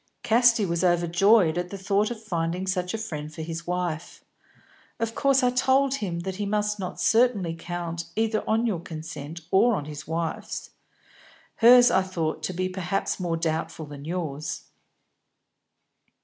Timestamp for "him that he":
5.93-6.47